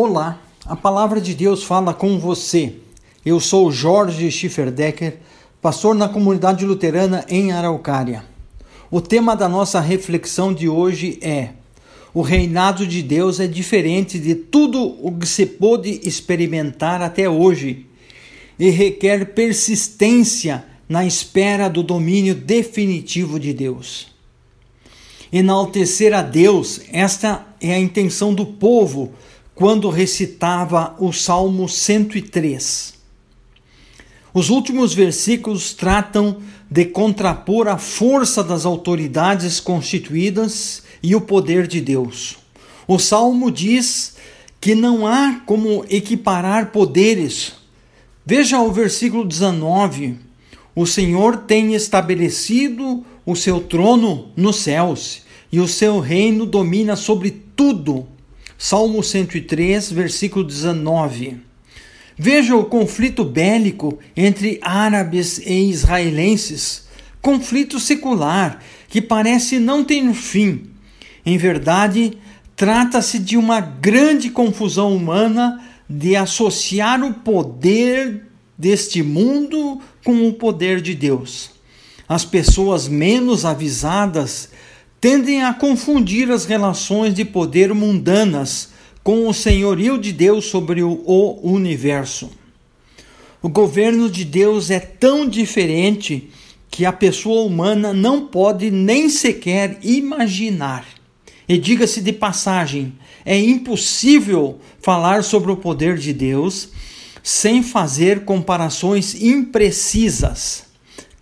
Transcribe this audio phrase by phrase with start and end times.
[0.00, 2.74] Olá, a palavra de Deus fala com você.
[3.26, 5.16] Eu sou Jorge Schifferdecker,
[5.60, 8.24] pastor na comunidade luterana em Araucária.
[8.92, 11.48] O tema da nossa reflexão de hoje é:
[12.14, 17.86] O reinado de Deus é diferente de tudo o que se pôde experimentar até hoje
[18.56, 24.06] e requer persistência na espera do domínio definitivo de Deus.
[25.32, 29.12] Enaltecer a Deus, esta é a intenção do povo
[29.58, 32.94] quando recitava o Salmo 103.
[34.32, 36.36] Os últimos versículos tratam
[36.70, 42.36] de contrapor a força das autoridades constituídas e o poder de Deus.
[42.86, 44.14] O salmo diz
[44.60, 47.54] que não há como equiparar poderes.
[48.24, 50.20] Veja o versículo 19.
[50.72, 57.32] O Senhor tem estabelecido o seu trono nos céus e o seu reino domina sobre
[57.56, 58.06] tudo.
[58.60, 61.36] Salmo 103, versículo 19.
[62.18, 66.88] Veja o conflito bélico entre árabes e israelenses,
[67.22, 70.70] conflito secular que parece não ter fim.
[71.24, 72.18] Em verdade,
[72.56, 78.26] trata-se de uma grande confusão humana de associar o poder
[78.58, 81.50] deste mundo com o poder de Deus.
[82.08, 84.50] As pessoas menos avisadas
[85.00, 88.70] tendem a confundir as relações de poder mundanas
[89.02, 92.30] com o senhorio de Deus sobre o universo.
[93.40, 96.28] O governo de Deus é tão diferente
[96.70, 100.84] que a pessoa humana não pode nem sequer imaginar.
[101.48, 102.92] E diga-se de passagem,
[103.24, 106.68] é impossível falar sobre o poder de Deus
[107.22, 110.64] sem fazer comparações imprecisas.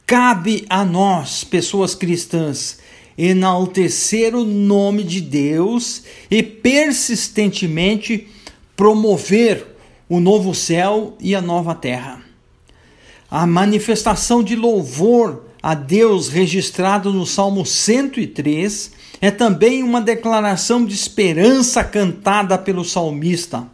[0.07, 2.79] Cabe a nós, pessoas cristãs,
[3.17, 8.29] enaltecer o nome de Deus e persistentemente
[8.77, 9.67] promover
[10.09, 12.23] o novo céu e a nova terra.
[13.31, 20.95] A manifestação de louvor a Deus registrado no Salmo 103 é também uma declaração de
[20.95, 23.67] esperança cantada pelo salmista.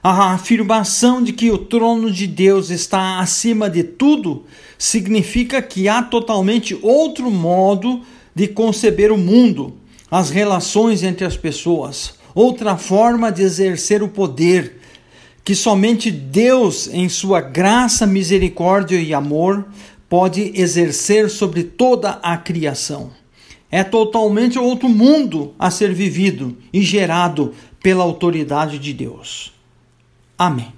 [0.00, 4.44] A afirmação de que o trono de Deus está acima de tudo
[4.78, 8.02] significa que há totalmente outro modo
[8.34, 9.74] de conceber o mundo,
[10.10, 14.80] as relações entre as pessoas, outra forma de exercer o poder,
[15.44, 19.66] que somente Deus, em sua graça, misericórdia e amor,
[20.08, 23.10] pode exercer sobre toda a criação.
[23.70, 29.52] É totalmente outro mundo a ser vivido e gerado pela autoridade de Deus.
[30.36, 30.72] Amém.